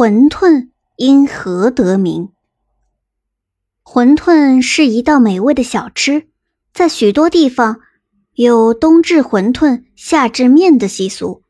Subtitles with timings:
[0.00, 2.30] 馄饨因何得名？
[3.84, 6.28] 馄饨是一道美味的小吃，
[6.72, 7.80] 在许多地方
[8.32, 11.42] 有冬至馄饨、夏至面的习俗。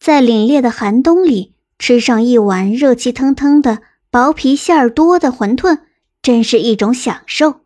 [0.00, 5.80] 在凛冽的寒冬里，吃上一碗热气腾腾的、薄皮馅儿多的馄饨，
[6.22, 7.60] 真是一种享受。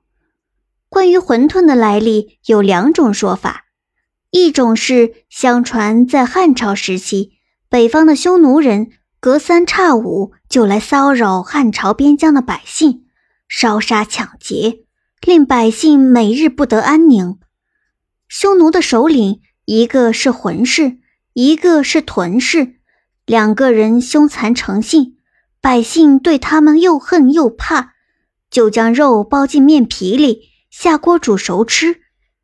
[0.89, 3.67] 关于馄饨的来历，有两种说法：
[4.33, 7.35] 一种是相传在汉朝时期，
[7.69, 8.91] 北方的匈奴人。
[9.23, 13.05] 隔三差五就来骚扰汉朝边疆的百姓，
[13.47, 14.81] 烧杀抢劫，
[15.25, 17.39] 令百姓每日不得安宁。
[18.27, 20.99] 匈奴的首领一个是浑氏，
[21.35, 22.81] 一个是屯氏，
[23.25, 25.15] 两个人凶残成性，
[25.61, 27.93] 百姓对他们又恨又怕，
[28.51, 32.01] 就将肉包进面皮里，下锅煮熟吃，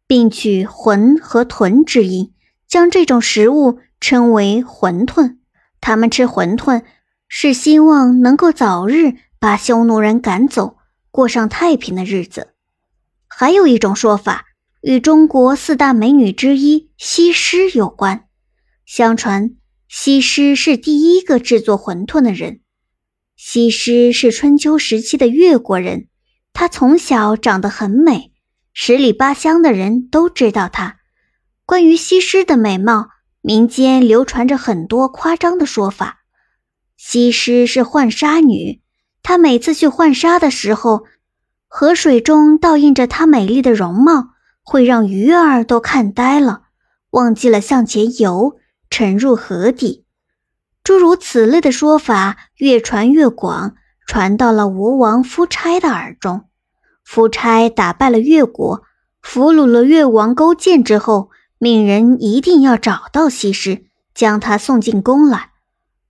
[0.07, 2.33] 并取浑和屯之音，
[2.69, 5.38] 将这种食物称为馄饨。
[5.81, 6.83] 他们吃馄饨，
[7.29, 10.77] 是希望能够早日把匈奴人赶走，
[11.11, 12.55] 过上太平的日子。
[13.27, 14.47] 还有一种说法，
[14.81, 18.25] 与中国四大美女之一西施有关。
[18.85, 19.51] 相传，
[19.89, 22.61] 西施是第一个制作馄饨的人。
[23.37, 26.09] 西施是春秋时期的越国人，
[26.53, 28.33] 她从小长得很美，
[28.73, 30.97] 十里八乡的人都知道她。
[31.65, 33.11] 关于西施的美貌。
[33.41, 36.19] 民间流传着很多夸张的说法。
[36.97, 38.81] 西施是浣纱女，
[39.23, 41.05] 她每次去浣纱的时候，
[41.69, 44.31] 河水中倒映着她美丽的容貌，
[44.63, 46.63] 会让鱼儿都看呆了，
[47.11, 48.57] 忘记了向前游，
[48.91, 50.05] 沉入河底。
[50.83, 56.47] 诸如此类的说法越传越广，传到了吴王夫差的耳中。
[57.05, 58.83] 夫差打败了越国，
[59.23, 61.31] 俘虏了越王勾践之后。
[61.59, 65.51] 命人一定要找到西施，将她送进宫来。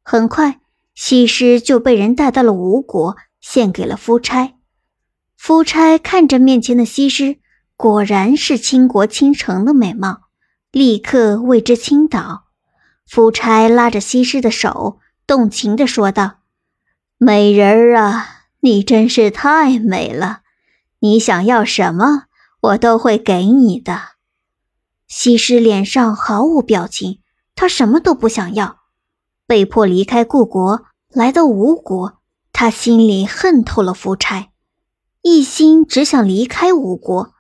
[0.02, 0.60] 很快，
[0.94, 4.54] 西施就被人带到了吴国，献给了夫差。
[5.36, 7.38] 夫差看着面前的西施，
[7.76, 10.22] 果然是倾国倾城的美貌，
[10.70, 12.44] 立刻为之倾倒。
[13.06, 16.40] 夫差拉着西施的手，动情地说道
[17.16, 18.26] ：“美人儿啊，
[18.60, 20.40] 你真是太美了，
[20.98, 22.24] 你想要什么，
[22.60, 24.17] 我都会给你的。”
[25.08, 27.20] 西施脸上毫无表情，
[27.54, 28.80] 她什么都不想要，
[29.46, 32.18] 被迫离开故国，来到吴国。
[32.52, 34.48] 她心里恨透了夫差，
[35.22, 37.32] 一心只想离开吴国。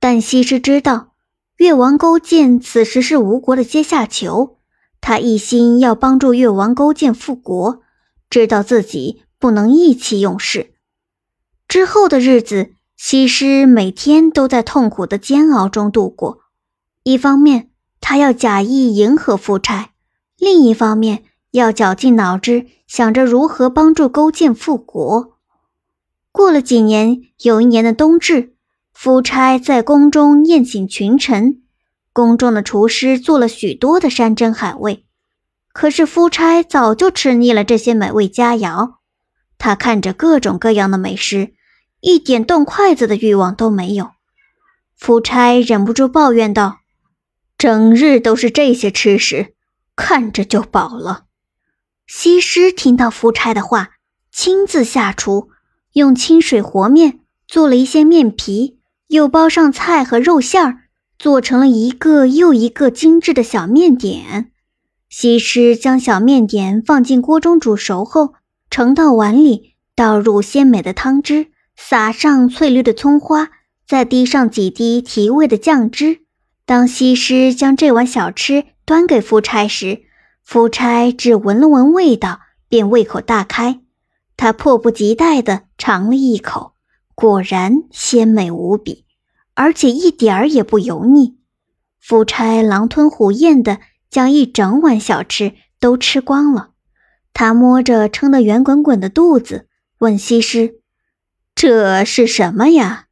[0.00, 1.12] 但西施知道，
[1.56, 4.58] 越王勾践此时是吴国的阶下囚，
[5.00, 7.82] 他一心要帮助越王勾践复国，
[8.28, 10.74] 知道自己不能意气用事。
[11.68, 16.40] 之后的日子，西施每天都在痛苦的煎熬中度过。
[17.08, 17.70] 一方面，
[18.02, 19.92] 他要假意迎合夫差；
[20.36, 25.38] 另一方面，要绞尽脑汁想着如何帮助勾践复国。
[26.30, 28.52] 过了几年，有一年的冬至，
[28.92, 31.62] 夫差在宫中宴请群臣，
[32.12, 35.06] 宫中的厨师做了许多的山珍海味。
[35.72, 38.96] 可是夫差早就吃腻了这些美味佳肴，
[39.56, 41.54] 他看着各种各样的美食，
[42.02, 44.10] 一点动筷子的欲望都没有。
[44.94, 46.77] 夫差忍不住抱怨道。
[47.58, 49.52] 整日都是这些吃食，
[49.96, 51.24] 看着就饱了。
[52.06, 53.90] 西施听到夫差的话，
[54.30, 55.50] 亲自下厨，
[55.94, 57.18] 用清水和面
[57.48, 60.82] 做了一些面皮，又包上菜和肉馅儿，
[61.18, 64.52] 做成了一个又一个精致的小面点。
[65.08, 68.34] 西施将小面点放进锅中煮熟后，
[68.70, 73.50] 盛到碗里，倒入鲜美的汤汁，撒上翠绿的葱花，
[73.84, 76.20] 再滴上几滴提味的酱汁。
[76.68, 80.02] 当西施将这碗小吃端给夫差时，
[80.44, 83.80] 夫差只闻了闻味道，便胃口大开。
[84.36, 86.74] 他迫不及待地尝了一口，
[87.14, 89.06] 果然鲜美无比，
[89.54, 91.38] 而且一点儿也不油腻。
[91.98, 93.78] 夫差狼吞虎咽地
[94.10, 96.72] 将一整碗小吃都吃光了。
[97.32, 99.68] 他摸着撑得圆滚滚的肚子，
[100.00, 100.82] 问西施
[101.56, 103.06] ：“这是什么呀？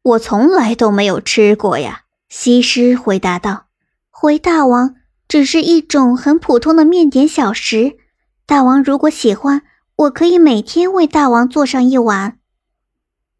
[0.00, 2.01] 我从来都没有吃过呀。”
[2.34, 3.66] 西施回答道
[4.08, 4.94] ：“回大王，
[5.28, 7.98] 只是一种很普通的面点小食。
[8.46, 9.64] 大王如果喜欢，
[9.96, 12.38] 我可以每天为大王做上一碗。”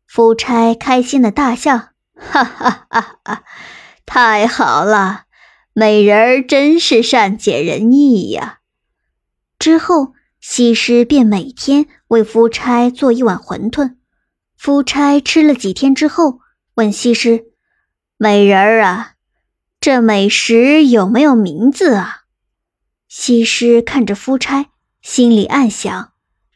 [0.06, 1.78] 夫差开心的大笑
[2.14, 3.44] ：“哈哈哈哈！
[4.04, 5.22] 太好了，
[5.72, 8.58] 美人儿真是善解人意呀。”
[9.58, 13.94] 之后，西施便每天为夫差做一碗馄饨。
[14.54, 16.40] 夫差吃了几天之后，
[16.74, 17.51] 问西施。
[18.22, 19.14] 美人儿啊，
[19.80, 22.18] 这美食有没有名字啊？
[23.08, 24.66] 西施看着夫差，
[25.00, 26.12] 心里暗想：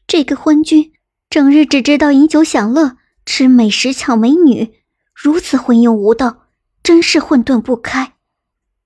[0.07, 0.93] 这个昏君
[1.29, 4.75] 整日只知道饮酒享乐，吃美食抢美女，
[5.13, 6.45] 如此昏庸无道，
[6.85, 8.13] 真是混沌不开。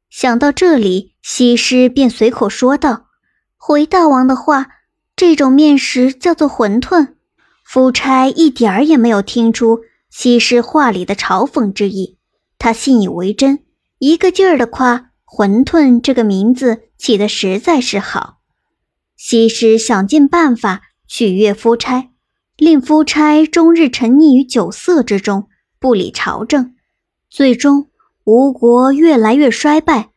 [0.09, 3.09] 想到这里，西施便随口说道
[3.61, 4.69] ：“回大王的话，
[5.15, 7.17] 这种面食叫做馄饨。”
[7.63, 12.17] 夫差一点儿也没有听出西施话里的嘲讽之意，
[12.61, 13.65] 他信以为真，
[13.99, 18.39] 一个劲儿的夸“馄饨”这个名字起得实在是好。
[19.17, 20.83] 西施想尽办法。
[21.13, 22.11] 取悦夫差，
[22.57, 25.49] 令夫差终日沉溺于酒色之中，
[25.81, 26.77] 不理朝政。
[27.29, 27.89] 最终，
[28.23, 30.11] 吴国越来越衰败。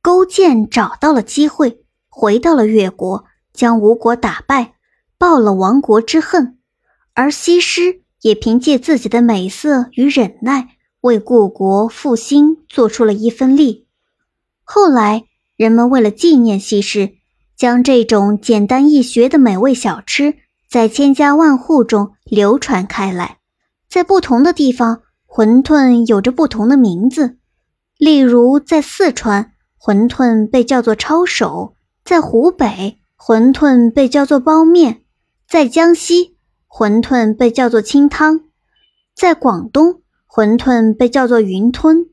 [0.00, 4.74] 勾践找到了机会，回到了越国，将吴国打败，
[5.16, 6.58] 报了亡国之恨。
[7.14, 10.70] 而西施也凭借自己的美色与忍耐，
[11.02, 13.86] 为故国复兴做出了一份力。
[14.64, 15.24] 后来，
[15.56, 17.12] 人们为了纪念西施。
[17.54, 20.34] 将这种简单易学的美味小吃
[20.68, 23.38] 在千家万户中流传开来。
[23.88, 27.36] 在不同的地方，馄饨有着不同的名字。
[27.98, 35.02] 例如，在四川，馄饨被叫做抄手；在湖北，馄饨被叫做包面；
[35.48, 36.36] 在江西，
[36.68, 38.40] 馄饨被叫做清汤；
[39.14, 40.01] 在广东，
[40.34, 42.06] 馄饨被叫做云吞。